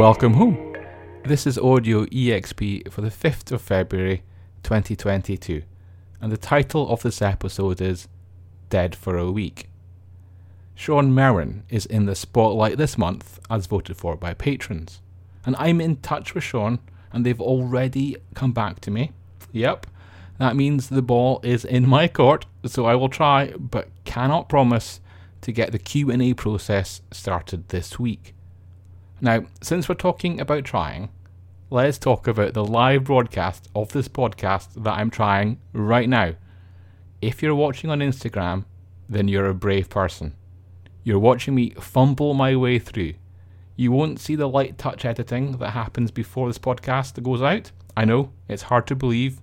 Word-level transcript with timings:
welcome 0.00 0.32
home. 0.32 0.74
This 1.24 1.46
is 1.46 1.58
Audio 1.58 2.06
EXP 2.06 2.90
for 2.90 3.02
the 3.02 3.10
5th 3.10 3.52
of 3.52 3.60
February 3.60 4.22
2022, 4.62 5.62
and 6.22 6.32
the 6.32 6.38
title 6.38 6.88
of 6.88 7.02
this 7.02 7.20
episode 7.20 7.82
is 7.82 8.08
Dead 8.70 8.96
for 8.96 9.18
a 9.18 9.30
Week. 9.30 9.68
Sean 10.74 11.12
Merwin 11.12 11.64
is 11.68 11.84
in 11.84 12.06
the 12.06 12.14
spotlight 12.14 12.78
this 12.78 12.96
month 12.96 13.40
as 13.50 13.66
voted 13.66 13.98
for 13.98 14.16
by 14.16 14.32
patrons, 14.32 15.02
and 15.44 15.54
I'm 15.58 15.82
in 15.82 15.96
touch 15.96 16.34
with 16.34 16.44
Sean, 16.44 16.78
and 17.12 17.26
they've 17.26 17.38
already 17.38 18.16
come 18.34 18.52
back 18.52 18.80
to 18.80 18.90
me. 18.90 19.12
Yep, 19.52 19.86
that 20.38 20.56
means 20.56 20.88
the 20.88 21.02
ball 21.02 21.40
is 21.42 21.62
in 21.62 21.86
my 21.86 22.08
court, 22.08 22.46
so 22.64 22.86
I 22.86 22.94
will 22.94 23.10
try, 23.10 23.52
but 23.58 23.90
cannot 24.06 24.48
promise 24.48 25.00
to 25.42 25.52
get 25.52 25.72
the 25.72 25.78
Q&A 25.78 26.32
process 26.32 27.02
started 27.10 27.68
this 27.68 27.98
week. 27.98 28.32
Now, 29.22 29.42
since 29.60 29.86
we're 29.86 29.96
talking 29.96 30.40
about 30.40 30.64
trying, 30.64 31.10
let's 31.68 31.98
talk 31.98 32.26
about 32.26 32.54
the 32.54 32.64
live 32.64 33.04
broadcast 33.04 33.68
of 33.74 33.92
this 33.92 34.08
podcast 34.08 34.82
that 34.82 34.94
I'm 34.94 35.10
trying 35.10 35.60
right 35.74 36.08
now. 36.08 36.36
If 37.20 37.42
you're 37.42 37.54
watching 37.54 37.90
on 37.90 37.98
Instagram, 37.98 38.64
then 39.10 39.28
you're 39.28 39.48
a 39.48 39.54
brave 39.54 39.90
person. 39.90 40.34
You're 41.04 41.18
watching 41.18 41.54
me 41.54 41.70
fumble 41.78 42.32
my 42.32 42.56
way 42.56 42.78
through. 42.78 43.12
You 43.76 43.92
won't 43.92 44.20
see 44.20 44.36
the 44.36 44.48
light 44.48 44.78
touch 44.78 45.04
editing 45.04 45.58
that 45.58 45.70
happens 45.70 46.10
before 46.10 46.48
this 46.48 46.58
podcast 46.58 47.22
goes 47.22 47.42
out. 47.42 47.72
I 47.94 48.06
know, 48.06 48.32
it's 48.48 48.62
hard 48.62 48.86
to 48.86 48.96
believe, 48.96 49.42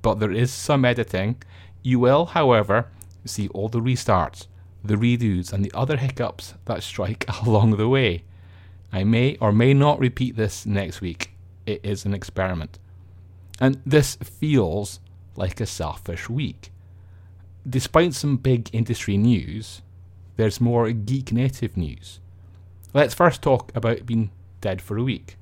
but 0.00 0.20
there 0.20 0.32
is 0.32 0.52
some 0.52 0.84
editing. 0.84 1.42
You 1.82 1.98
will, 1.98 2.26
however, 2.26 2.88
see 3.24 3.48
all 3.48 3.68
the 3.68 3.80
restarts, 3.80 4.46
the 4.84 4.94
redos, 4.94 5.52
and 5.52 5.64
the 5.64 5.72
other 5.74 5.96
hiccups 5.96 6.54
that 6.66 6.84
strike 6.84 7.24
along 7.44 7.78
the 7.78 7.88
way. 7.88 8.22
I 8.92 9.04
may 9.04 9.36
or 9.40 9.52
may 9.52 9.74
not 9.74 9.98
repeat 9.98 10.36
this 10.36 10.64
next 10.66 11.00
week. 11.00 11.32
It 11.66 11.80
is 11.82 12.04
an 12.04 12.14
experiment. 12.14 12.78
And 13.60 13.80
this 13.84 14.16
feels 14.16 15.00
like 15.36 15.60
a 15.60 15.66
selfish 15.66 16.28
week. 16.28 16.70
Despite 17.68 18.14
some 18.14 18.36
big 18.36 18.70
industry 18.72 19.16
news, 19.16 19.82
there's 20.36 20.60
more 20.60 20.90
geek 20.92 21.32
native 21.32 21.76
news. 21.76 22.20
Let's 22.94 23.14
first 23.14 23.42
talk 23.42 23.70
about 23.74 24.06
being 24.06 24.30
dead 24.60 24.80
for 24.80 24.96
a 24.96 25.02
week. 25.02 25.36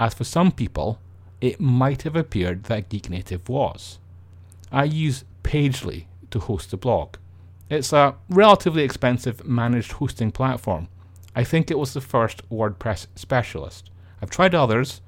As 0.00 0.14
for 0.14 0.24
some 0.24 0.50
people, 0.50 0.98
it 1.40 1.60
might 1.60 2.02
have 2.02 2.16
appeared 2.16 2.64
that 2.64 2.88
Geek 2.88 3.08
Native 3.08 3.48
was. 3.48 3.98
I 4.72 4.84
use 4.84 5.24
Pagely 5.42 6.06
to 6.30 6.38
host 6.38 6.72
a 6.72 6.76
blog. 6.76 7.16
It's 7.68 7.92
a 7.92 8.16
relatively 8.28 8.82
expensive 8.82 9.46
managed 9.46 9.92
hosting 9.92 10.32
platform 10.32 10.88
I 11.34 11.44
think 11.44 11.70
it 11.70 11.78
was 11.78 11.94
the 11.94 12.00
first 12.00 12.48
WordPress 12.50 13.06
specialist. 13.14 13.90
I've 14.20 14.30
tried 14.30 14.54
others, 14.54 15.00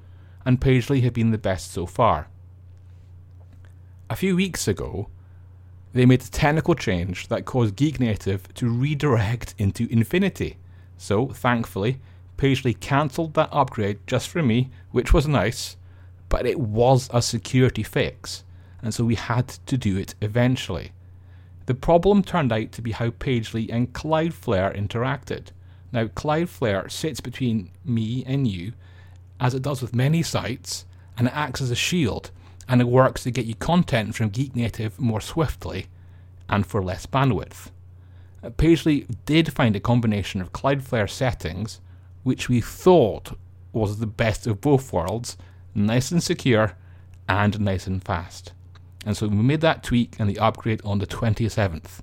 and 0.45 0.61
Pagely 0.61 1.01
have 1.03 1.13
been 1.13 1.31
the 1.31 1.37
best 1.37 1.71
so 1.71 1.85
far. 1.85 2.27
A 4.09 4.15
few 4.15 4.35
weeks 4.35 4.67
ago, 4.67 5.09
they 5.93 6.05
made 6.05 6.21
a 6.21 6.29
technical 6.29 6.75
change 6.75 7.27
that 7.27 7.45
caused 7.45 7.75
Geek 7.75 7.99
Native 7.99 8.51
to 8.55 8.69
redirect 8.69 9.53
into 9.57 9.87
Infinity. 9.91 10.57
So, 10.97 11.27
thankfully, 11.27 11.99
Pagely 12.37 12.79
cancelled 12.79 13.35
that 13.35 13.49
upgrade 13.51 13.99
just 14.07 14.27
for 14.27 14.41
me, 14.41 14.69
which 14.91 15.13
was 15.13 15.27
nice, 15.27 15.77
but 16.29 16.45
it 16.45 16.59
was 16.59 17.09
a 17.13 17.21
security 17.21 17.83
fix, 17.83 18.43
and 18.81 18.93
so 18.93 19.05
we 19.05 19.15
had 19.15 19.47
to 19.67 19.77
do 19.77 19.97
it 19.97 20.15
eventually. 20.21 20.91
The 21.67 21.75
problem 21.75 22.23
turned 22.23 22.51
out 22.51 22.71
to 22.73 22.81
be 22.81 22.91
how 22.91 23.11
Pagely 23.11 23.69
and 23.71 23.93
Cloudflare 23.93 24.75
interacted. 24.75 25.49
Now, 25.93 26.05
Cloudflare 26.05 26.89
sits 26.91 27.21
between 27.21 27.69
me 27.85 28.23
and 28.25 28.47
you, 28.47 28.73
as 29.39 29.53
it 29.53 29.61
does 29.61 29.81
with 29.81 29.95
many 29.95 30.23
sites, 30.23 30.85
and 31.15 31.27
it 31.27 31.35
acts 31.35 31.61
as 31.61 31.69
a 31.69 31.75
shield, 31.75 32.31
and 32.67 32.81
it 32.81 32.87
works 32.87 33.23
to 33.23 33.31
get 33.31 33.45
you 33.45 33.53
content 33.53 34.15
from 34.15 34.29
Geek 34.29 34.55
Native 34.55 34.99
more 34.99 35.21
swiftly 35.21 35.85
and 36.49 36.65
for 36.65 36.83
less 36.83 37.05
bandwidth. 37.05 37.69
Uh, 38.43 38.49
Pagely 38.49 39.05
did 39.25 39.53
find 39.53 39.75
a 39.75 39.79
combination 39.79 40.41
of 40.41 40.51
Cloudflare 40.51 41.09
settings, 41.09 41.79
which 42.23 42.49
we 42.49 42.59
thought 42.59 43.37
was 43.71 43.99
the 43.99 44.07
best 44.07 44.47
of 44.47 44.61
both 44.61 44.91
worlds, 44.91 45.37
nice 45.75 46.11
and 46.11 46.23
secure 46.23 46.75
and 47.29 47.59
nice 47.59 47.85
and 47.85 48.03
fast. 48.03 48.53
And 49.05 49.15
so 49.15 49.27
we 49.27 49.35
made 49.35 49.61
that 49.61 49.83
tweak 49.83 50.15
and 50.17 50.27
the 50.27 50.39
upgrade 50.39 50.81
on 50.83 50.97
the 50.97 51.07
27th. 51.07 51.99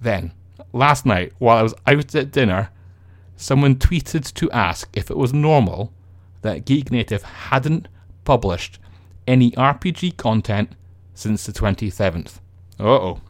Then, 0.00 0.32
last 0.72 1.06
night, 1.06 1.32
while 1.38 1.58
I 1.58 1.62
was 1.62 1.74
out 1.86 2.14
at 2.14 2.30
dinner, 2.30 2.70
someone 3.36 3.76
tweeted 3.76 4.32
to 4.34 4.50
ask 4.50 4.88
if 4.94 5.10
it 5.10 5.16
was 5.16 5.32
normal 5.32 5.92
that 6.42 6.64
Geek 6.64 6.90
Native 6.90 7.22
hadn't 7.22 7.88
published 8.24 8.78
any 9.26 9.50
RPG 9.52 10.16
content 10.16 10.72
since 11.14 11.44
the 11.46 11.52
27th. 11.52 12.40
Uh 12.78 12.84
oh. 12.84 13.20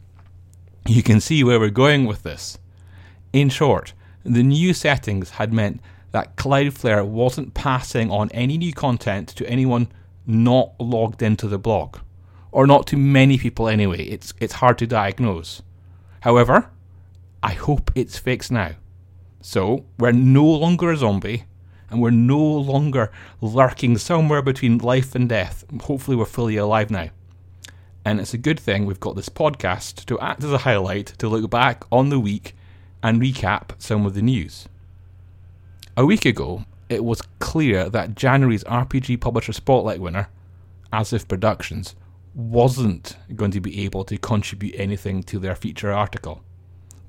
You 0.87 1.03
can 1.03 1.19
see 1.19 1.43
where 1.43 1.59
we're 1.59 1.69
going 1.69 2.05
with 2.05 2.23
this. 2.23 2.57
In 3.33 3.49
short, 3.49 3.93
the 4.23 4.43
new 4.43 4.73
settings 4.73 5.31
had 5.31 5.53
meant 5.53 5.81
that 6.11 6.35
Cloudflare 6.35 7.05
wasn't 7.05 7.53
passing 7.53 8.09
on 8.09 8.31
any 8.31 8.57
new 8.57 8.73
content 8.73 9.27
to 9.29 9.47
anyone 9.47 9.87
not 10.25 10.73
logged 10.79 11.21
into 11.21 11.47
the 11.47 11.59
blog. 11.59 11.97
Or 12.51 12.65
not 12.65 12.87
to 12.87 12.97
many 12.97 13.37
people 13.37 13.67
anyway, 13.67 14.03
it's, 14.03 14.33
it's 14.39 14.53
hard 14.53 14.77
to 14.79 14.87
diagnose. 14.87 15.61
However, 16.21 16.71
I 17.41 17.53
hope 17.53 17.91
it's 17.95 18.17
fixed 18.17 18.51
now. 18.51 18.71
So, 19.41 19.85
we're 19.97 20.11
no 20.11 20.45
longer 20.45 20.91
a 20.91 20.97
zombie, 20.97 21.45
and 21.89 22.01
we're 22.01 22.09
no 22.09 22.37
longer 22.37 23.11
lurking 23.41 23.97
somewhere 23.97 24.41
between 24.41 24.77
life 24.79 25.15
and 25.15 25.29
death. 25.29 25.63
Hopefully, 25.83 26.17
we're 26.17 26.25
fully 26.25 26.57
alive 26.57 26.91
now. 26.91 27.09
And 28.03 28.19
it's 28.19 28.33
a 28.33 28.37
good 28.37 28.59
thing 28.59 28.85
we've 28.85 28.99
got 28.99 29.15
this 29.15 29.29
podcast 29.29 30.05
to 30.05 30.19
act 30.19 30.43
as 30.43 30.51
a 30.51 30.59
highlight 30.59 31.07
to 31.19 31.29
look 31.29 31.49
back 31.49 31.83
on 31.91 32.09
the 32.09 32.19
week 32.19 32.55
and 33.01 33.21
recap 33.21 33.71
some 33.77 34.05
of 34.05 34.13
the 34.13 34.21
news. 34.21 34.67
A 35.95 36.05
week 36.05 36.25
ago, 36.25 36.65
it 36.89 37.03
was 37.03 37.21
clear 37.39 37.89
that 37.89 38.15
January's 38.15 38.63
RPG 38.65 39.21
Publisher 39.21 39.53
Spotlight 39.53 40.01
winner, 40.01 40.29
As 40.91 41.13
If 41.13 41.27
Productions, 41.27 41.95
wasn't 42.33 43.17
going 43.35 43.51
to 43.51 43.61
be 43.61 43.83
able 43.83 44.03
to 44.05 44.17
contribute 44.17 44.75
anything 44.77 45.23
to 45.23 45.39
their 45.39 45.55
feature 45.55 45.91
article. 45.91 46.43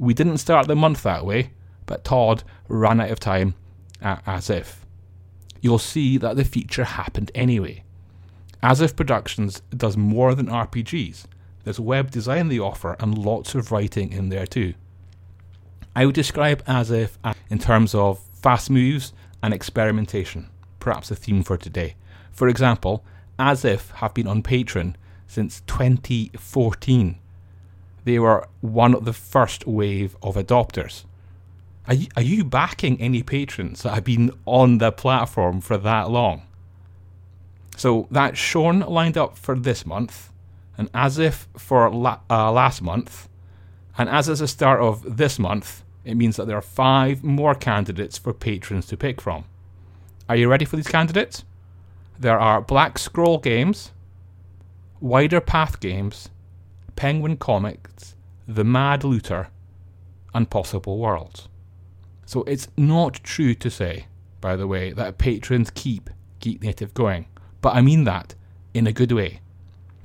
We 0.00 0.14
didn't 0.14 0.38
start 0.38 0.66
the 0.66 0.74
month 0.74 1.02
that 1.02 1.26
way, 1.26 1.50
but 1.84 2.04
Todd 2.04 2.42
ran 2.68 3.02
out 3.02 3.10
of 3.10 3.20
time 3.20 3.54
As 4.00 4.48
If. 4.48 4.86
You'll 5.60 5.78
see 5.78 6.16
that 6.16 6.36
the 6.36 6.44
feature 6.44 6.84
happened 6.84 7.30
anyway. 7.34 7.84
As 8.62 8.80
If 8.80 8.96
Productions 8.96 9.60
does 9.76 9.98
more 9.98 10.34
than 10.34 10.46
RPGs. 10.46 11.26
There's 11.64 11.78
web 11.78 12.10
design 12.10 12.48
they 12.48 12.58
offer 12.58 12.96
and 12.98 13.18
lots 13.18 13.54
of 13.54 13.70
writing 13.70 14.10
in 14.10 14.30
there 14.30 14.46
too. 14.46 14.72
I 15.94 16.06
would 16.06 16.14
describe 16.14 16.62
As 16.66 16.90
If 16.90 17.18
uh, 17.22 17.34
in 17.50 17.58
terms 17.58 17.94
of 17.94 18.20
fast 18.32 18.70
moves 18.70 19.12
and 19.42 19.52
experimentation, 19.52 20.48
perhaps 20.78 21.10
a 21.10 21.14
theme 21.14 21.42
for 21.42 21.58
today. 21.58 21.96
For 22.32 22.48
example, 22.48 23.04
As 23.38 23.66
If 23.66 23.90
have 23.90 24.14
been 24.14 24.26
on 24.26 24.42
Patreon 24.42 24.94
since 25.26 25.60
2014 25.66 27.18
they 28.04 28.18
were 28.18 28.46
one 28.60 28.94
of 28.94 29.04
the 29.04 29.12
first 29.12 29.66
wave 29.66 30.16
of 30.22 30.36
adopters. 30.36 31.04
Are 31.86 31.94
you, 31.94 32.06
are 32.16 32.22
you 32.22 32.44
backing 32.44 33.00
any 33.00 33.22
patrons 33.22 33.82
that 33.82 33.94
have 33.94 34.04
been 34.04 34.32
on 34.46 34.78
the 34.78 34.92
platform 34.92 35.60
for 35.60 35.76
that 35.78 36.10
long? 36.10 36.42
So 37.76 38.06
that's 38.10 38.38
Shaun 38.38 38.80
lined 38.80 39.16
up 39.16 39.38
for 39.38 39.56
this 39.56 39.86
month, 39.86 40.30
and 40.76 40.90
as 40.94 41.18
if 41.18 41.48
for 41.56 41.90
la- 41.90 42.20
uh, 42.28 42.52
last 42.52 42.82
month, 42.82 43.28
and 43.96 44.08
as 44.08 44.28
is 44.28 44.38
the 44.40 44.48
start 44.48 44.80
of 44.80 45.16
this 45.16 45.38
month, 45.38 45.82
it 46.04 46.14
means 46.14 46.36
that 46.36 46.46
there 46.46 46.56
are 46.56 46.62
five 46.62 47.22
more 47.22 47.54
candidates 47.54 48.18
for 48.18 48.32
patrons 48.32 48.86
to 48.86 48.96
pick 48.96 49.20
from. 49.20 49.44
Are 50.28 50.36
you 50.36 50.48
ready 50.48 50.64
for 50.64 50.76
these 50.76 50.88
candidates? 50.88 51.44
There 52.18 52.38
are 52.38 52.60
Black 52.60 52.98
Scroll 52.98 53.38
Games, 53.38 53.92
Wider 55.00 55.40
Path 55.40 55.80
Games, 55.80 56.28
Penguin 57.00 57.38
Comics, 57.38 58.14
The 58.46 58.62
Mad 58.62 59.04
Looter, 59.04 59.48
and 60.34 60.50
Possible 60.50 60.98
Worlds. 60.98 61.48
So 62.26 62.42
it's 62.42 62.68
not 62.76 63.14
true 63.24 63.54
to 63.54 63.70
say, 63.70 64.04
by 64.42 64.54
the 64.54 64.66
way, 64.66 64.92
that 64.92 65.16
patrons 65.16 65.70
keep 65.70 66.10
Geek 66.40 66.62
Native 66.62 66.92
going, 66.92 67.24
but 67.62 67.74
I 67.74 67.80
mean 67.80 68.04
that 68.04 68.34
in 68.74 68.86
a 68.86 68.92
good 68.92 69.12
way. 69.12 69.40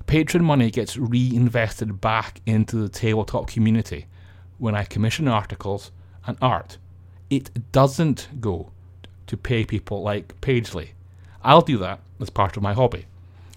Patron 0.07 0.45
money 0.45 0.71
gets 0.71 0.95
reinvested 0.95 1.99
back 1.99 2.39
into 2.45 2.77
the 2.77 2.87
tabletop 2.87 3.47
community 3.47 4.05
when 4.57 4.73
I 4.73 4.85
commission 4.85 5.27
articles 5.27 5.91
and 6.25 6.37
art. 6.41 6.77
It 7.29 7.73
doesn't 7.73 8.29
go 8.39 8.71
to 9.27 9.35
pay 9.35 9.65
people 9.65 10.01
like 10.01 10.39
Pagely. 10.39 10.91
I'll 11.43 11.59
do 11.59 11.77
that 11.79 11.99
as 12.21 12.29
part 12.29 12.55
of 12.55 12.63
my 12.63 12.71
hobby. 12.71 13.05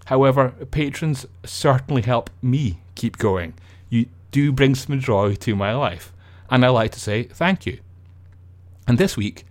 However, 0.08 0.54
patrons 0.70 1.26
certainly 1.44 2.00
help 2.00 2.30
me 2.40 2.80
keep 2.94 3.18
going. 3.18 3.52
You 3.90 4.06
do 4.30 4.52
bring 4.52 4.74
some 4.74 4.98
joy 5.00 5.34
to 5.34 5.54
my 5.54 5.74
life, 5.74 6.14
and 6.48 6.64
I 6.64 6.70
like 6.70 6.92
to 6.92 7.00
say 7.00 7.24
thank 7.24 7.66
you. 7.66 7.80
And 8.86 8.96
this 8.96 9.18
week, 9.18 9.44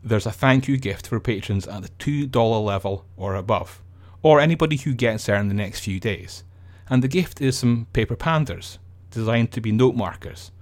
there's 0.00 0.26
a 0.26 0.30
thank 0.30 0.68
you 0.68 0.76
gift 0.76 1.08
for 1.08 1.18
patrons 1.18 1.66
at 1.66 1.82
the 1.82 1.88
$2 2.28 2.64
level 2.64 3.04
or 3.16 3.34
above, 3.34 3.82
or 4.22 4.38
anybody 4.38 4.76
who 4.76 4.94
gets 4.94 5.26
there 5.26 5.40
in 5.40 5.48
the 5.48 5.54
next 5.54 5.80
few 5.80 5.98
days. 5.98 6.44
And 6.88 7.02
the 7.02 7.08
gift 7.08 7.40
is 7.40 7.58
some 7.58 7.88
paper 7.92 8.14
pandas, 8.14 8.78
designed 9.10 9.50
to 9.50 9.60
be 9.60 9.72
note 9.72 9.96
markers. 9.96 10.52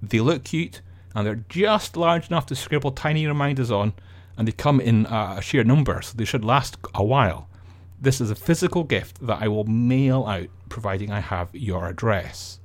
They 0.00 0.20
look 0.20 0.44
cute, 0.44 0.80
and 1.14 1.26
they're 1.26 1.44
just 1.50 1.94
large 1.94 2.28
enough 2.28 2.46
to 2.46 2.54
scribble 2.54 2.92
tiny 2.92 3.26
reminders 3.26 3.70
on, 3.70 3.92
and 4.38 4.48
they 4.48 4.52
come 4.52 4.80
in 4.80 5.04
a 5.10 5.42
sheer 5.42 5.62
number, 5.62 6.00
so 6.00 6.14
they 6.16 6.24
should 6.24 6.42
last 6.42 6.78
a 6.94 7.04
while. 7.04 7.50
This 8.02 8.20
is 8.20 8.32
a 8.32 8.34
physical 8.34 8.82
gift 8.82 9.24
that 9.24 9.40
I 9.40 9.46
will 9.46 9.62
mail 9.62 10.26
out, 10.26 10.48
providing 10.68 11.12
I 11.12 11.20
have 11.20 11.54
your 11.54 11.86
address. 11.86 12.58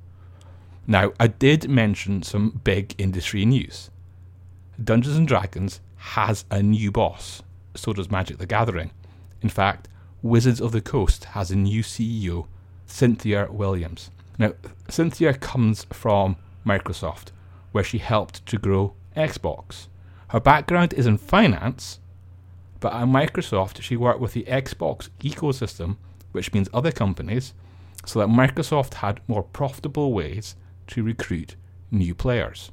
Now, 0.84 1.12
I 1.20 1.28
did 1.28 1.70
mention 1.70 2.24
some 2.24 2.60
big 2.64 2.92
industry 2.98 3.44
news. 3.44 3.90
Dungeons 4.82 5.16
and 5.16 5.28
Dragons 5.28 5.80
has 5.96 6.44
a 6.50 6.60
new 6.60 6.90
boss. 6.90 7.40
So 7.76 7.92
does 7.92 8.10
Magic 8.10 8.38
the 8.38 8.46
Gathering. 8.46 8.90
In 9.40 9.48
fact, 9.48 9.86
Wizards 10.22 10.60
of 10.60 10.72
the 10.72 10.80
Coast 10.80 11.26
has 11.26 11.52
a 11.52 11.56
new 11.56 11.84
CEO, 11.84 12.48
Cynthia 12.86 13.46
Williams. 13.48 14.10
Now, 14.38 14.54
Cynthia 14.88 15.34
comes 15.34 15.84
from 15.92 16.34
Microsoft, 16.66 17.30
where 17.70 17.84
she 17.84 17.98
helped 17.98 18.44
to 18.46 18.58
grow 18.58 18.94
Xbox. 19.16 19.86
Her 20.30 20.40
background 20.40 20.94
is 20.94 21.06
in 21.06 21.16
finance, 21.16 22.00
but 22.80 22.92
at 22.92 23.08
Microsoft, 23.08 23.82
she 23.82 23.96
worked 23.96 24.20
with 24.20 24.32
the 24.32 24.44
Xbox 24.44 25.08
ecosystem, 25.20 25.96
which 26.32 26.52
means 26.52 26.68
other 26.72 26.92
companies, 26.92 27.54
so 28.06 28.20
that 28.20 28.28
Microsoft 28.28 28.94
had 28.94 29.20
more 29.26 29.42
profitable 29.42 30.12
ways 30.12 30.54
to 30.88 31.02
recruit 31.02 31.56
new 31.90 32.14
players. 32.14 32.70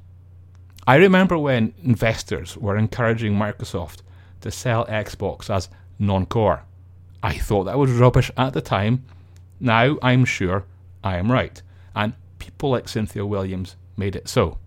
I 0.88 0.96
remember 0.98 1.38
when 1.38 1.74
investors 1.82 2.56
were 2.58 2.78
encouraging 2.78 3.34
Microsoft 3.34 4.02
to 4.42 4.52
sell 4.52 4.86
Xbox 4.86 5.50
as 5.50 5.70
non 5.98 6.26
core. 6.28 6.64
I 7.24 7.38
thought 7.38 7.64
that 7.64 7.80
was 7.80 7.92
rubbish 7.92 8.30
at 8.38 8.54
the 8.54 8.62
time. 8.62 9.04
Now 9.60 9.98
I'm 10.04 10.26
sure 10.26 10.66
I 11.04 11.18
am 11.18 11.32
right, 11.32 11.60
and 11.96 12.14
people 12.38 12.70
like 12.70 12.88
Cynthia 12.88 13.26
Williams 13.26 13.76
made 13.98 14.16
it 14.16 14.30
so. 14.30 14.60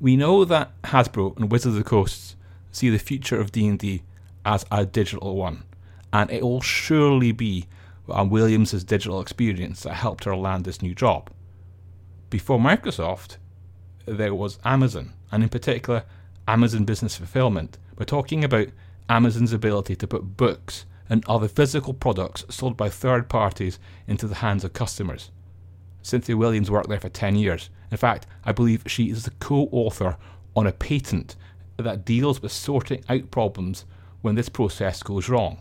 We 0.00 0.16
know 0.16 0.44
that 0.46 0.70
Hasbro 0.82 1.36
and 1.36 1.52
Wizards 1.52 1.76
of 1.76 1.84
the 1.84 1.88
Coast 1.88 2.36
see 2.72 2.88
the 2.88 2.98
future 2.98 3.38
of 3.38 3.52
D&D 3.52 4.02
as 4.44 4.64
a 4.70 4.84
digital 4.86 5.36
one, 5.36 5.64
and 6.12 6.30
it 6.30 6.42
will 6.42 6.60
surely 6.60 7.32
be 7.32 7.66
um, 8.08 8.30
Williams' 8.30 8.84
digital 8.84 9.20
experience 9.20 9.82
that 9.82 9.94
helped 9.94 10.24
her 10.24 10.36
land 10.36 10.64
this 10.64 10.82
new 10.82 10.94
job. 10.94 11.30
Before 12.30 12.58
Microsoft, 12.58 13.36
there 14.06 14.34
was 14.34 14.58
Amazon, 14.64 15.12
and 15.32 15.42
in 15.42 15.48
particular, 15.48 16.04
Amazon 16.46 16.84
Business 16.84 17.16
Fulfillment. 17.16 17.78
We're 17.98 18.04
talking 18.04 18.44
about 18.44 18.68
Amazon's 19.08 19.52
ability 19.52 19.96
to 19.96 20.06
put 20.06 20.36
books 20.36 20.84
and 21.08 21.24
other 21.28 21.48
physical 21.48 21.94
products 21.94 22.44
sold 22.48 22.76
by 22.76 22.88
third 22.88 23.28
parties 23.28 23.78
into 24.06 24.26
the 24.26 24.36
hands 24.36 24.64
of 24.64 24.72
customers. 24.72 25.30
Cynthia 26.02 26.36
Williams 26.36 26.70
worked 26.70 26.88
there 26.88 27.00
for 27.00 27.08
10 27.08 27.36
years. 27.36 27.70
In 27.90 27.96
fact, 27.96 28.26
I 28.44 28.52
believe 28.52 28.82
she 28.86 29.10
is 29.10 29.24
the 29.24 29.30
co 29.32 29.68
author 29.72 30.16
on 30.54 30.66
a 30.66 30.72
patent 30.72 31.36
that 31.76 32.04
deals 32.04 32.40
with 32.40 32.52
sorting 32.52 33.04
out 33.08 33.30
problems 33.30 33.84
when 34.24 34.34
this 34.34 34.48
process 34.48 35.02
goes 35.02 35.28
wrong. 35.28 35.58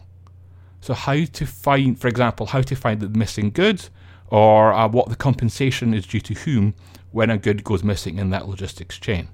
So, 0.82 0.94
how 0.94 1.26
to 1.26 1.46
find, 1.46 2.00
for 2.00 2.08
example, 2.08 2.48
how 2.48 2.62
to 2.62 2.76
find 2.76 3.00
the 3.00 3.10
missing 3.10 3.52
goods, 3.52 3.90
or 4.28 4.74
uh, 4.74 4.88
what 4.88 5.10
the 5.10 5.16
compensation 5.16 5.94
is 5.94 6.08
due 6.08 6.22
to 6.22 6.34
whom 6.34 6.74
when 7.12 7.30
a 7.30 7.38
good 7.38 7.64
goes 7.64 7.84
missing 7.84 8.18
in 8.18 8.32
that 8.32 8.48
logistics 8.48 8.98
chain. 8.98 9.30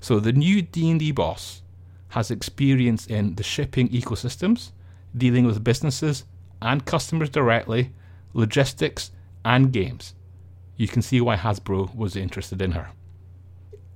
So 0.00 0.20
the 0.20 0.32
new 0.32 0.62
D&D 0.62 1.10
boss 1.12 1.62
has 2.10 2.30
experience 2.30 3.06
in 3.06 3.34
the 3.34 3.42
shipping 3.42 3.88
ecosystems, 3.88 4.70
dealing 5.16 5.44
with 5.44 5.64
businesses 5.64 6.24
and 6.62 6.84
customers 6.84 7.30
directly, 7.30 7.92
logistics 8.34 9.10
and 9.44 9.72
games. 9.72 10.14
You 10.76 10.86
can 10.86 11.02
see 11.02 11.20
why 11.20 11.36
Hasbro 11.36 11.94
was 11.94 12.14
interested 12.14 12.62
in 12.62 12.72
her. 12.72 12.90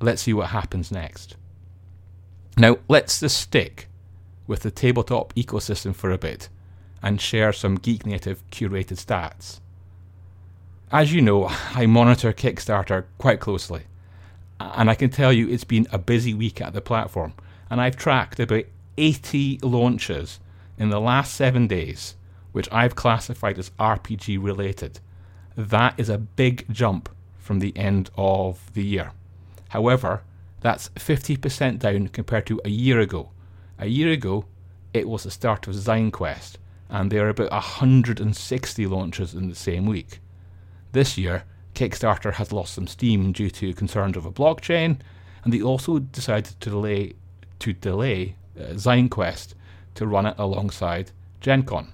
Let's 0.01 0.23
see 0.23 0.33
what 0.33 0.49
happens 0.49 0.91
next. 0.91 1.37
Now, 2.57 2.79
let's 2.89 3.21
just 3.21 3.39
stick 3.39 3.88
with 4.49 4.63
the 4.63 4.71
tabletop 4.73 5.33
ecosystem 5.35 5.95
for 5.95 6.11
a 6.11 6.19
bit 6.19 6.49
and 7.01 7.21
share 7.21 7.53
some 7.53 7.77
Geek 7.77 8.05
Native 8.05 8.43
curated 8.51 8.97
stats. 8.97 9.61
As 10.91 11.13
you 11.13 11.21
know, 11.21 11.47
I 11.75 11.87
monitor 11.87 12.33
Kickstarter 12.33 13.05
quite 13.19 13.39
closely, 13.39 13.83
and 14.59 14.91
I 14.91 14.97
can 14.97 15.11
tell 15.11 15.33
you 15.33 15.49
it's 15.49 15.63
been 15.63 15.87
a 15.93 15.99
busy 15.99 16.35
week 16.35 16.61
at 16.61 16.73
the 16.73 16.81
platform, 16.81 17.35
and 17.71 17.81
I've 17.81 17.97
tracked 17.97 18.41
about 18.41 18.65
80 18.97 19.61
launches 19.63 20.41
in 20.79 20.89
the 20.89 21.01
last 21.01 21.35
seven 21.35 21.69
days, 21.69 22.17
which 22.53 22.69
I've 22.73 22.97
classified 22.97 23.59
as 23.59 23.71
RPG 23.79 24.43
related. 24.43 24.99
That 25.57 25.95
is 25.99 26.09
a 26.09 26.19
big 26.19 26.67
jump 26.73 27.09
from 27.39 27.59
the 27.59 27.77
end 27.77 28.11
of 28.17 28.73
the 28.75 28.83
year. 28.83 29.13
However, 29.69 30.23
that's 30.61 30.89
50% 30.91 31.79
down 31.79 32.09
compared 32.09 32.47
to 32.47 32.61
a 32.65 32.71
year 32.71 32.99
ago. 32.99 33.31
A 33.81 33.87
year 33.87 34.11
ago, 34.11 34.45
it 34.93 35.09
was 35.09 35.23
the 35.23 35.31
start 35.31 35.69
of 35.69 35.75
ZineQuest, 35.75 36.57
and 36.89 37.13
there 37.13 37.27
are 37.27 37.31
about 37.31 37.53
160 37.53 38.87
launches 38.87 39.35
in 39.35 39.49
the 39.49 39.55
same 39.55 39.87
week. 39.87 40.19
This 40.91 41.17
year, 41.17 41.45
Kickstarter 41.75 42.35
has 42.35 42.51
lost 42.51 42.75
some 42.75 42.89
steam 42.89 43.31
due 43.31 43.51
to 43.51 43.73
concerns 43.73 44.17
over 44.17 44.33
blockchain, 44.33 44.99
and 45.45 45.53
they 45.53 45.63
also 45.63 46.01
decided 46.01 46.59
to 46.61 46.71
delay 46.71 47.13
to 47.61 47.73
delay 47.73 48.35
uh, 48.59 48.73
ZineQuest 48.73 49.55
to 49.95 50.07
run 50.07 50.27
it 50.27 50.35
alongside 50.39 51.13
Gen 51.41 51.63
Con. 51.63 51.93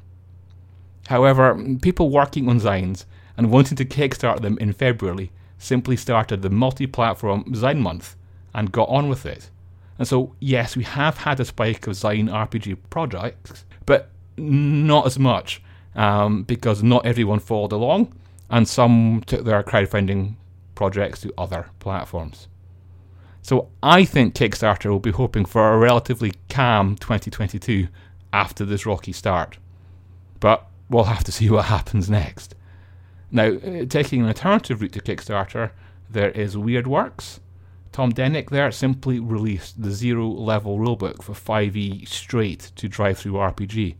However, 1.08 1.54
people 1.82 2.08
working 2.08 2.48
on 2.48 2.60
Zines 2.60 3.04
and 3.36 3.50
wanting 3.50 3.76
to 3.76 3.84
kickstart 3.84 4.40
them 4.40 4.56
in 4.58 4.72
February 4.72 5.32
simply 5.58 5.96
started 5.96 6.40
the 6.40 6.50
multi 6.50 6.86
platform 6.86 7.44
Zine 7.52 7.80
Month 7.80 8.16
and 8.54 8.72
got 8.72 8.88
on 8.88 9.10
with 9.10 9.26
it. 9.26 9.50
And 9.98 10.08
so, 10.08 10.34
yes, 10.40 10.76
we 10.76 10.84
have 10.84 11.18
had 11.18 11.40
a 11.40 11.44
spike 11.44 11.86
of 11.86 11.94
Zine 11.94 12.28
RPG 12.28 12.78
projects, 12.90 13.64
but 13.86 14.10
not 14.36 15.06
as 15.06 15.18
much 15.18 15.62
um, 15.94 16.42
because 16.42 16.82
not 16.82 17.06
everyone 17.06 17.38
followed 17.38 17.72
along 17.72 18.12
and 18.50 18.68
some 18.68 19.22
took 19.26 19.44
their 19.44 19.62
crowdfunding 19.62 20.34
projects 20.74 21.20
to 21.20 21.32
other 21.38 21.68
platforms. 21.78 22.48
So 23.42 23.68
I 23.82 24.04
think 24.04 24.34
Kickstarter 24.34 24.90
will 24.90 25.00
be 25.00 25.10
hoping 25.10 25.44
for 25.44 25.72
a 25.72 25.78
relatively 25.78 26.32
calm 26.48 26.96
2022 26.96 27.88
after 28.32 28.64
this 28.64 28.86
rocky 28.86 29.12
start. 29.12 29.58
But 30.40 30.66
we'll 30.88 31.04
have 31.04 31.24
to 31.24 31.32
see 31.32 31.50
what 31.50 31.66
happens 31.66 32.08
next. 32.08 32.54
Now, 33.30 33.48
uh, 33.48 33.84
taking 33.86 34.22
an 34.22 34.28
alternative 34.28 34.80
route 34.80 34.92
to 34.92 35.00
Kickstarter, 35.00 35.72
there 36.10 36.30
is 36.30 36.56
Weirdworks. 36.56 37.40
Tom 37.94 38.10
Denick 38.10 38.50
there 38.50 38.72
simply 38.72 39.20
released 39.20 39.80
the 39.80 39.92
zero 39.92 40.26
level 40.26 40.78
rulebook 40.80 41.22
for 41.22 41.32
5e 41.32 42.08
straight 42.08 42.72
to 42.74 42.88
DriveThruRPG. 42.88 43.94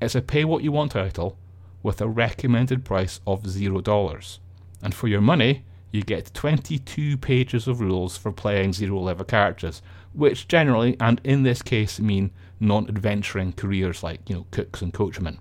It's 0.00 0.16
a 0.16 0.20
pay 0.20 0.44
what 0.44 0.64
you 0.64 0.72
want 0.72 0.90
title 0.90 1.38
with 1.84 2.00
a 2.00 2.08
recommended 2.08 2.84
price 2.84 3.20
of 3.24 3.44
$0. 3.44 4.38
And 4.82 4.92
for 4.92 5.06
your 5.06 5.20
money, 5.20 5.64
you 5.92 6.02
get 6.02 6.34
22 6.34 7.16
pages 7.16 7.68
of 7.68 7.80
rules 7.80 8.16
for 8.16 8.32
playing 8.32 8.72
zero 8.72 8.98
level 8.98 9.24
characters, 9.24 9.82
which 10.12 10.48
generally, 10.48 10.96
and 10.98 11.20
in 11.22 11.44
this 11.44 11.62
case, 11.62 12.00
mean 12.00 12.32
non 12.58 12.88
adventuring 12.88 13.52
careers 13.52 14.02
like, 14.02 14.28
you 14.28 14.34
know, 14.34 14.46
cooks 14.50 14.82
and 14.82 14.92
coachmen. 14.92 15.38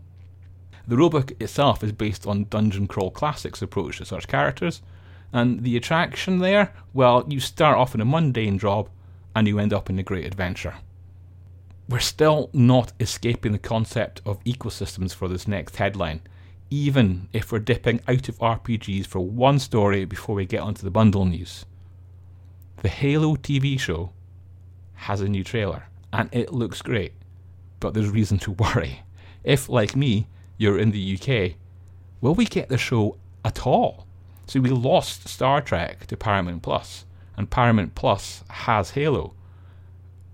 The 0.87 0.97
rulebook 0.97 1.41
itself 1.41 1.83
is 1.83 1.93
based 1.93 2.27
on 2.27 2.45
Dungeon 2.45 2.85
Crawl 2.85 3.09
Classics' 3.09 3.63
approach 3.63 3.97
to 3.97 4.05
such 4.05 4.27
characters, 4.27 4.83
and 5.33 5.63
the 5.63 5.77
attraction 5.77 6.39
there, 6.39 6.73
well, 6.93 7.25
you 7.27 7.39
start 7.39 7.77
off 7.77 7.95
in 7.95 8.01
a 8.01 8.05
mundane 8.05 8.59
job 8.59 8.89
and 9.35 9.47
you 9.47 9.59
end 9.59 9.73
up 9.73 9.89
in 9.89 9.99
a 9.99 10.03
great 10.03 10.25
adventure. 10.25 10.75
We're 11.87 11.99
still 11.99 12.49
not 12.53 12.93
escaping 12.99 13.51
the 13.51 13.57
concept 13.59 14.21
of 14.25 14.43
ecosystems 14.43 15.13
for 15.13 15.27
this 15.27 15.47
next 15.47 15.75
headline, 15.75 16.21
even 16.69 17.27
if 17.33 17.51
we're 17.51 17.59
dipping 17.59 18.01
out 18.07 18.29
of 18.29 18.39
RPGs 18.39 19.05
for 19.05 19.19
one 19.19 19.59
story 19.59 20.05
before 20.05 20.35
we 20.35 20.45
get 20.45 20.61
onto 20.61 20.83
the 20.83 20.91
bundle 20.91 21.25
news. 21.25 21.65
The 22.81 22.89
Halo 22.89 23.35
TV 23.35 23.79
show 23.79 24.11
has 24.93 25.21
a 25.21 25.29
new 25.29 25.43
trailer, 25.43 25.83
and 26.13 26.29
it 26.31 26.53
looks 26.53 26.81
great, 26.81 27.13
but 27.79 27.93
there's 27.93 28.09
reason 28.09 28.39
to 28.39 28.51
worry. 28.51 29.03
If, 29.43 29.69
like 29.69 29.95
me, 29.95 30.27
you're 30.57 30.79
in 30.79 30.91
the 30.91 31.17
UK, 31.17 31.57
will 32.21 32.35
we 32.35 32.45
get 32.45 32.69
the 32.69 32.77
show 32.77 33.17
at 33.43 33.65
all? 33.65 34.07
So 34.47 34.59
we 34.59 34.69
lost 34.69 35.27
Star 35.27 35.61
Trek 35.61 36.07
to 36.07 36.17
Paramount 36.17 36.61
Plus, 36.61 37.05
and 37.37 37.49
Paramount 37.49 37.95
Plus 37.95 38.43
has 38.49 38.91
Halo, 38.91 39.33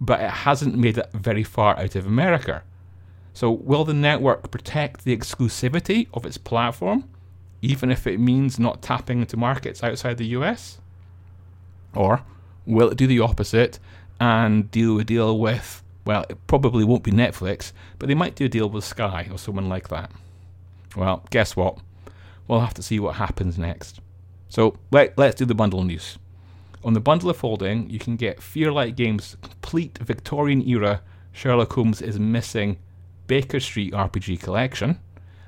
but 0.02 0.20
it 0.20 0.30
hasn't 0.30 0.78
made 0.78 0.98
it 0.98 1.10
very 1.14 1.44
far 1.44 1.78
out 1.78 1.96
of 1.96 2.06
America. 2.06 2.64
So, 3.34 3.52
will 3.52 3.86
the 3.86 3.94
network 3.94 4.50
protect 4.50 5.04
the 5.04 5.16
exclusivity 5.16 6.08
of 6.14 6.26
its 6.26 6.38
platform, 6.38 7.08
even 7.62 7.92
if 7.92 8.08
it 8.08 8.20
means 8.20 8.58
not 8.58 8.82
tapping 8.82 9.20
into 9.20 9.38
markets 9.38 9.84
outside 9.84 10.18
the 10.18 10.26
US? 10.38 10.80
Or 11.94 12.24
will 12.66 12.90
it 12.90 12.98
do 12.98 13.08
the 13.08 13.20
opposite 13.20 13.80
and 14.20 14.72
deal 14.72 15.00
a 15.00 15.04
deal 15.04 15.38
with 15.40 15.84
Well, 16.06 16.26
it 16.30 16.38
probably 16.48 16.84
won't 16.84 17.04
be 17.04 17.12
Netflix, 17.12 17.74
but 18.00 18.08
they 18.08 18.16
might 18.16 18.36
do 18.36 18.46
a 18.46 18.50
deal 18.50 18.70
with 18.70 18.86
Sky 18.86 19.28
or 19.30 19.38
someone 19.38 19.70
like 19.70 19.90
that. 19.90 20.10
Well, 20.96 21.24
guess 21.30 21.56
what? 21.56 21.78
We'll 22.48 22.62
have 22.62 22.74
to 22.76 22.84
see 22.84 23.00
what 23.00 23.16
happens 23.16 23.58
next. 23.58 24.00
So 24.50 24.78
let, 24.92 25.18
let's 25.18 25.36
do 25.36 25.46
the 25.46 25.56
bundle 25.56 25.84
news. 25.84 26.18
On 26.84 26.94
the 26.94 27.00
Bundle 27.00 27.30
of 27.30 27.40
Holding, 27.40 27.90
you 27.90 28.00
can 28.00 28.16
get 28.16 28.40
Fearlight 28.40 28.96
Games' 28.96 29.36
complete 29.42 29.98
Victorian 29.98 30.62
era 30.68 31.02
Sherlock 31.34 31.74
Holmes 31.74 32.02
is 32.02 32.20
Missing 32.20 32.78
Baker 33.28 33.60
Street 33.60 33.94
RPG 33.94 34.40
collection, 34.40 35.00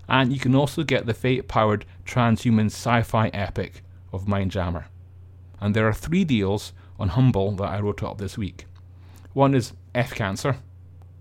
and 0.08 0.34
you 0.34 0.40
can 0.40 0.54
also 0.54 0.84
get 0.84 1.06
the 1.06 1.14
fate 1.14 1.48
powered 1.48 1.86
transhuman 2.06 2.66
sci 2.66 3.02
fi 3.04 3.30
epic 3.30 3.84
of 4.12 4.26
Mindjammer. 4.26 4.86
And 5.62 5.76
there 5.76 5.88
are 5.88 5.94
three 5.94 6.24
deals 6.24 6.74
on 7.00 7.10
Humble 7.10 7.54
that 7.54 7.70
I 7.70 7.80
wrote 7.80 8.04
up 8.04 8.18
this 8.18 8.38
week. 8.38 8.66
One 9.34 9.56
is 9.56 9.74
F 9.96 10.14
Cancer, 10.14 10.58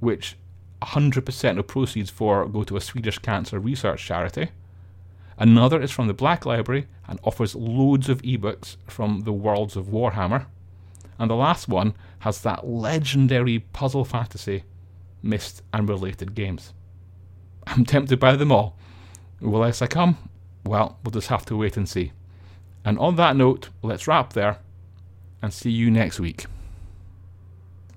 which 0.00 0.37
100% 0.82 1.58
of 1.58 1.66
proceeds 1.66 2.11
for 2.11 2.47
go 2.47 2.64
to 2.64 2.76
a 2.76 2.80
Swedish 2.80 3.18
cancer 3.18 3.58
research 3.58 4.04
charity. 4.04 4.49
Another 5.38 5.80
is 5.80 5.92
from 5.92 6.09
the 6.09 6.14
Black 6.14 6.45
Library 6.45 6.88
and 7.07 7.21
offers 7.23 7.54
loads 7.54 8.09
of 8.09 8.23
ebooks 8.23 8.76
from 8.87 9.23
the 9.23 9.33
worlds 9.33 9.76
of 9.76 9.87
Warhammer. 9.87 10.47
And 11.18 11.30
the 11.30 11.37
last 11.37 11.68
one 11.68 11.95
has 12.21 12.40
that 12.42 12.66
legendary 12.66 13.61
puzzle 13.61 14.04
fantasy, 14.04 14.64
Myst 15.23 15.62
and 15.73 15.88
related 15.88 16.35
games. 16.35 16.73
I'm 17.66 17.85
tempted 17.85 18.18
by 18.18 18.37
them 18.37 18.52
all. 18.52 18.76
Will 19.40 19.62
I 19.62 19.71
succumb? 19.71 20.16
Well, 20.64 20.99
we'll 21.04 21.12
just 21.12 21.28
have 21.28 21.45
to 21.47 21.57
wait 21.57 21.76
and 21.76 21.88
see. 21.88 22.12
And 22.85 22.99
on 22.99 23.16
that 23.16 23.37
note, 23.37 23.68
let's 23.83 24.09
wrap 24.09 24.33
there 24.33 24.59
and 25.40 25.52
see 25.52 25.71
you 25.71 25.90
next 25.90 26.18
week. 26.18 26.47